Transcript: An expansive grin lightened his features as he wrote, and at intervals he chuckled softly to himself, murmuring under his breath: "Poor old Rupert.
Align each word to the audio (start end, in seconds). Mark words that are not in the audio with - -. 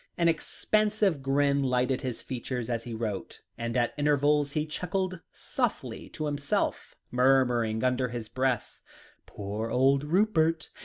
An 0.17 0.27
expansive 0.27 1.21
grin 1.21 1.61
lightened 1.61 2.01
his 2.01 2.23
features 2.23 2.71
as 2.71 2.85
he 2.85 2.93
wrote, 2.95 3.41
and 3.55 3.77
at 3.77 3.93
intervals 3.99 4.53
he 4.53 4.65
chuckled 4.65 5.19
softly 5.31 6.09
to 6.09 6.25
himself, 6.25 6.95
murmuring 7.11 7.83
under 7.83 8.07
his 8.07 8.27
breath: 8.27 8.81
"Poor 9.27 9.69
old 9.69 10.03
Rupert. 10.03 10.71